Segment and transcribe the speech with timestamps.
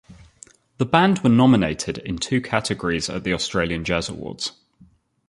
[0.79, 4.53] The band were nominated in two categories at the Australian Jazz Awards.